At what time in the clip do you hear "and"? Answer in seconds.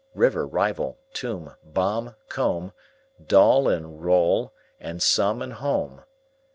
3.67-4.03, 4.79-4.99, 5.43-5.53